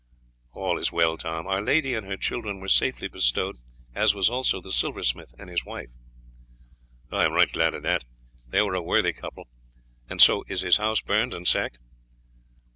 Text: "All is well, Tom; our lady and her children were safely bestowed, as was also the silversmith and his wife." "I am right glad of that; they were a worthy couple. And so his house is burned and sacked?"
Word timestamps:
"All 0.53 0.79
is 0.79 0.91
well, 0.91 1.15
Tom; 1.15 1.45
our 1.45 1.61
lady 1.61 1.93
and 1.93 2.07
her 2.07 2.17
children 2.17 2.59
were 2.59 2.69
safely 2.69 3.07
bestowed, 3.07 3.57
as 3.93 4.15
was 4.15 4.31
also 4.31 4.59
the 4.59 4.71
silversmith 4.71 5.35
and 5.37 5.47
his 5.47 5.63
wife." 5.63 5.89
"I 7.11 7.23
am 7.23 7.33
right 7.33 7.51
glad 7.51 7.75
of 7.75 7.83
that; 7.83 8.05
they 8.47 8.63
were 8.63 8.73
a 8.73 8.81
worthy 8.81 9.13
couple. 9.13 9.47
And 10.09 10.19
so 10.19 10.43
his 10.47 10.77
house 10.77 10.97
is 10.97 11.01
burned 11.03 11.35
and 11.35 11.47
sacked?" 11.47 11.77